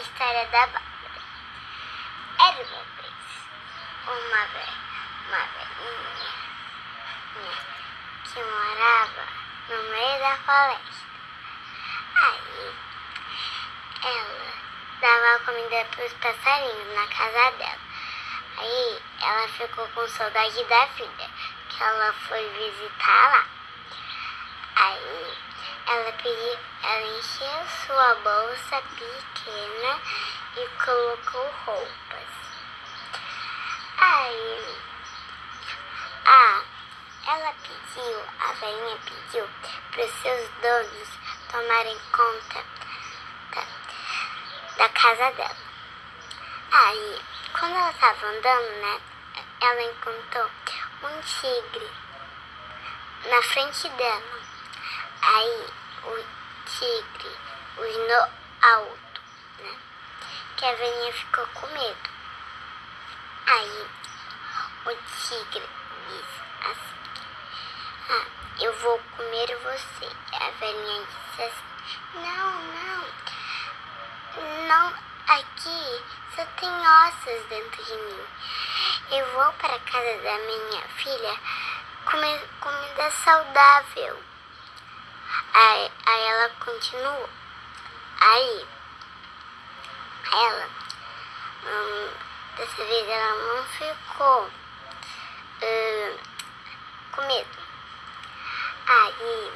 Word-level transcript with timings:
história 0.00 0.46
da 0.46 0.66
Bárbara. 0.66 0.82
Era 2.40 2.62
uma 2.64 2.84
vez 2.96 3.12
uma, 4.06 4.46
ve- 4.46 4.72
uma 5.28 5.44
velhinha 5.46 6.32
que 8.24 8.42
morava 8.42 9.24
no 9.68 9.82
meio 9.90 10.18
da 10.20 10.36
floresta. 10.38 11.06
Aí 12.14 12.74
ela 14.04 14.52
dava 15.02 15.44
comida 15.44 15.84
para 15.90 16.06
os 16.06 16.12
passarinhos 16.14 16.94
na 16.94 17.06
casa 17.08 17.50
dela. 17.58 17.80
Aí 18.56 19.02
ela 19.20 19.48
ficou 19.48 19.86
com 19.88 20.08
saudade 20.08 20.64
da 20.64 20.86
filha, 20.88 21.30
que 21.68 21.82
ela 21.82 22.12
foi 22.12 22.48
visitar 22.54 23.30
lá. 23.32 23.44
Aí 24.76 25.38
ela 25.86 26.12
pediu, 26.12 26.58
ela 26.82 27.18
encheu 27.18 27.66
sua 27.86 28.14
bolsa 28.16 28.82
pequena 28.96 30.00
e 30.56 30.68
colocou 30.84 31.50
roupas. 31.64 32.28
Aí 33.98 34.86
ah, 36.28 36.60
ela 37.28 37.54
pediu, 37.62 38.22
a 38.40 38.52
velhinha 38.52 38.98
pediu 39.04 39.48
para 39.92 40.04
os 40.04 40.12
seus 40.22 40.48
donos 40.60 41.08
tomarem 41.50 41.98
conta 42.10 42.64
da, 43.54 43.64
da 44.76 44.88
casa 44.88 45.30
dela. 45.32 45.56
Aí, 46.72 47.22
quando 47.58 47.76
ela 47.76 47.90
estava 47.90 48.26
andando, 48.26 48.80
né, 48.82 49.00
ela 49.60 49.82
encontrou 49.82 50.50
um 51.04 51.20
tigre 51.22 51.90
na 53.30 53.42
frente 53.42 53.88
dela. 53.90 54.45
Aí 55.28 55.66
o 56.04 56.24
tigre 56.66 57.36
usinou 57.76 58.28
alto, 58.62 59.20
né? 59.58 59.76
Que 60.56 60.64
a 60.66 60.72
velhinha 60.72 61.12
ficou 61.12 61.44
com 61.48 61.66
medo. 61.66 62.10
Aí 63.48 63.86
o 64.84 64.94
tigre 64.94 65.68
disse 66.06 66.42
assim, 66.62 66.96
ah, 68.08 68.26
eu 68.60 68.72
vou 68.74 69.00
comer 69.16 69.58
você. 69.64 70.08
A 70.32 70.50
velhinha 70.60 71.04
disse 71.06 71.42
assim, 71.42 71.64
não, 72.14 72.52
não, 72.76 73.04
não, 74.68 74.94
aqui 75.26 76.04
só 76.36 76.46
tem 76.60 76.70
ossos 76.70 77.48
dentro 77.48 77.84
de 77.84 77.96
mim. 77.96 78.26
Eu 79.10 79.26
vou 79.32 79.52
para 79.54 79.76
casa 79.80 80.22
da 80.22 80.38
minha 80.38 80.82
filha 80.98 81.36
comer 82.04 82.48
comida 82.60 83.10
saudável. 83.10 84.35
Aí, 85.54 85.92
aí 86.06 86.22
ela 86.22 86.48
continuou. 86.60 87.28
Aí 88.20 88.66
ela, 90.32 90.68
hum, 91.64 92.10
dessa 92.56 92.84
vez 92.84 93.08
ela 93.08 93.34
não 93.34 93.64
ficou 93.64 94.50
hum, 95.62 96.18
com 97.12 97.22
medo. 97.26 97.58
Aí, 98.88 99.52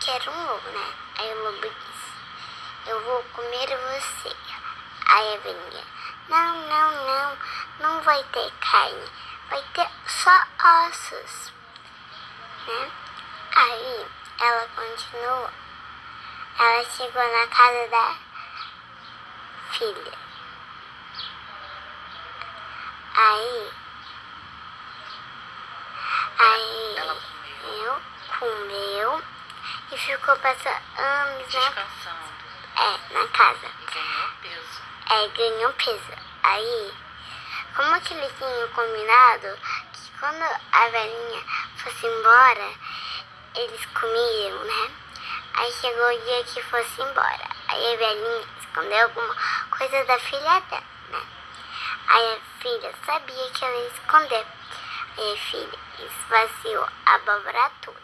que 0.00 0.10
era 0.10 0.30
um 0.30 0.46
lobo, 0.46 0.68
né? 0.70 0.92
Aí 1.18 1.32
o 1.32 1.44
lobo 1.44 1.60
disse, 1.60 2.12
eu 2.86 3.00
vou 3.02 3.22
comer 3.34 3.68
você. 3.68 4.36
Aí 5.06 5.34
a 5.34 5.38
velhinha, 5.38 5.84
não, 6.28 6.68
não, 6.68 7.06
não, 7.06 7.38
não 7.80 8.02
vai 8.02 8.22
ter 8.24 8.52
carne, 8.60 9.10
vai 9.50 9.62
ter 9.74 9.88
só 10.06 10.30
ossos, 10.86 11.52
né? 12.66 12.90
Aí 13.56 14.06
ela 14.40 14.68
continuou. 14.74 15.50
Ela 16.58 16.84
chegou 16.84 17.22
na 17.22 17.46
casa 17.48 17.88
da 17.88 18.14
filha. 19.72 20.12
Aí, 23.14 23.72
aí 26.38 26.96
eu 26.98 28.02
comeu 28.38 29.22
e 29.90 29.98
ficou 29.98 30.36
passando 30.36 30.82
anos 30.98 31.54
na, 31.54 31.60
descansando 31.60 32.32
é, 32.76 33.14
na 33.14 33.28
casa. 33.28 33.66
e 33.66 33.86
ganhou 33.92 34.30
peso. 34.42 34.82
É, 35.10 35.28
ganhou 35.28 35.72
peso. 35.72 36.12
Aí, 36.44 36.94
como 37.74 38.00
que 38.00 38.14
eles 38.14 38.32
tinham 38.38 38.68
combinado 38.68 39.58
que 39.92 40.10
quando 40.18 40.42
a 40.72 40.88
velhinha 40.88 41.44
fosse 41.76 42.06
embora, 42.06 42.74
eles 43.54 43.86
comiam, 43.86 44.64
né? 44.64 44.90
Aí 45.54 45.72
chegou 45.72 46.06
o 46.06 46.20
dia 46.24 46.44
que 46.44 46.62
fosse 46.62 47.02
embora. 47.02 47.48
Aí 47.68 47.94
a 47.94 47.96
velhinha 47.96 48.46
escondeu 48.60 49.02
alguma 49.02 49.34
coisa 49.70 50.04
da 50.04 50.18
filha 50.18 50.60
dela, 50.60 50.82
né? 51.10 51.26
Aí 52.08 52.34
a 52.34 52.62
filha 52.62 52.94
sabia 53.04 53.50
que 53.50 53.64
ela 53.64 53.76
ia 53.76 53.88
esconder. 53.88 54.46
Aí 55.16 55.32
a 55.32 55.36
filha 55.36 55.78
esvaziou 55.98 56.88
a 57.06 57.14
abóbora 57.14 57.70
toda. 57.82 57.98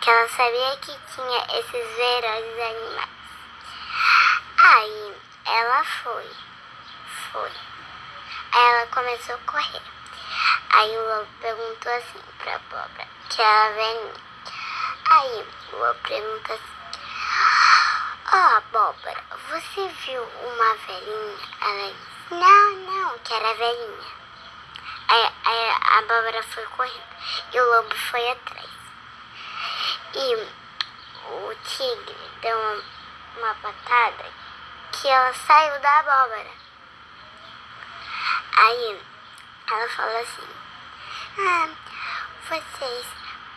Que 0.00 0.10
ela 0.10 0.28
sabia 0.28 0.76
que 0.78 0.98
tinha 1.14 1.58
esses 1.58 1.96
velozes 1.96 2.60
animais. 2.60 3.08
Aí 4.64 5.14
ela 5.46 5.84
foi, 5.84 6.30
foi. 7.32 7.52
Aí 8.52 8.62
ela 8.62 8.86
começou 8.88 9.34
a 9.34 9.38
correr. 9.38 10.01
Aí 10.82 10.98
o 10.98 11.00
lobo 11.00 11.28
perguntou 11.40 11.92
assim 11.92 12.18
pra 12.38 12.56
abóbora, 12.56 13.06
que 13.30 13.40
era 13.40 13.66
a 13.66 13.70
velhinha. 13.70 14.14
Aí 15.10 15.46
o 15.72 15.76
lobo 15.76 16.00
perguntou 16.00 16.56
assim, 16.56 16.74
ó 18.32 18.56
abóbora, 18.56 19.24
você 19.48 19.88
viu 19.88 20.24
uma 20.24 20.74
velhinha? 20.74 21.38
Ela 21.60 21.92
disse, 21.92 22.34
não, 22.34 22.70
não, 22.78 23.18
que 23.20 23.32
era 23.32 23.54
velhinha. 23.54 24.12
Aí, 25.06 25.32
aí 25.44 25.70
a 25.70 25.98
abóbora 25.98 26.42
foi 26.42 26.66
correndo 26.66 27.16
e 27.52 27.60
o 27.60 27.76
lobo 27.76 27.94
foi 27.94 28.30
atrás. 28.32 28.70
E 30.14 30.34
o 31.30 31.54
tigre 31.62 32.30
deu 32.40 32.58
uma, 32.58 32.82
uma 33.36 33.54
patada 33.54 34.24
que 34.90 35.06
ela 35.06 35.32
saiu 35.32 35.78
da 35.78 35.98
abóbora. 36.00 36.50
Aí 38.56 39.00
ela 39.68 39.88
falou 39.88 40.16
assim: 40.18 40.62
Ah, 41.38 41.68
vocês 42.48 43.06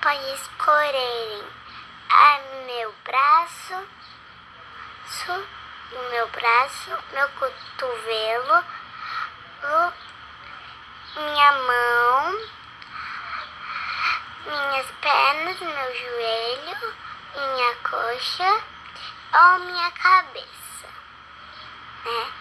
podem 0.02 0.34
escolherem 0.34 1.44
a 2.10 2.40
meu 2.66 2.96
braço, 3.04 3.88
o 5.92 6.10
meu 6.10 6.28
braço, 6.30 6.92
meu 7.12 7.28
cotovelo, 7.30 8.64
o- 9.64 9.94
minha 11.20 11.52
mão, 11.52 12.40
minhas 14.46 14.88
pernas, 15.02 15.60
meu 15.60 15.96
joelho, 15.96 16.96
minha 17.36 17.76
coxa 17.84 18.64
ou 19.34 19.60
minha 19.60 19.92
cabeça, 19.92 20.88
né? 22.06 22.32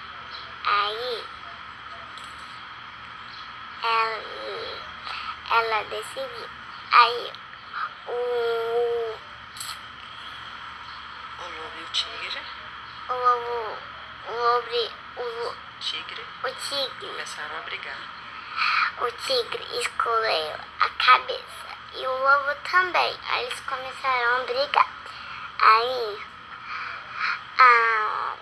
Aí 0.67 1.25
ela, 3.83 4.23
ela 5.55 5.85
decidiu. 5.85 6.49
Aí 6.91 7.33
o, 8.09 9.15
O 11.39 11.43
lobo 11.43 11.79
e 11.79 11.83
o 11.83 11.91
tigre, 11.93 12.43
o 13.09 13.13
lobo, 13.13 13.79
o 14.29 14.33
lobo, 14.33 14.93
o, 15.17 15.55
tigre 15.81 16.27
o 16.43 16.51
tigre, 16.57 17.07
começaram 17.07 17.59
a 17.59 17.61
brigar. 17.63 17.97
o 19.01 19.11
tigre 19.13 19.79
escolheu 19.79 20.57
a 20.81 20.89
cabeça 20.91 21.69
e 21.95 22.07
o 22.07 22.11
lobo 22.11 22.55
também. 22.71 23.17
Aí 23.29 23.45
eles 23.45 23.61
começaram 23.61 24.41
a 24.41 24.45
brigar. 24.45 24.89
Aí 25.61 26.23
a 27.59 28.35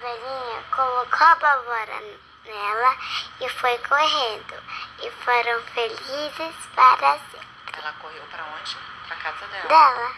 velhinha 0.00 0.64
colocou 0.70 1.26
a 1.26 1.32
abóbora 1.32 2.00
nela 2.44 2.96
e 3.40 3.48
foi 3.48 3.78
correndo 3.78 4.54
e 5.02 5.10
foram 5.10 5.62
felizes 5.74 6.56
para 6.74 7.18
sempre. 7.18 7.48
Ela 7.72 7.92
correu 7.94 8.22
para 8.30 8.44
onde? 8.44 8.76
Para 9.06 9.16
casa 9.16 9.46
dela. 9.46 9.68
Dela. 9.68 10.12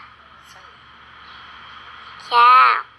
Isso 0.47 0.57
aí. 0.57 0.63
Tchau. 2.29 2.93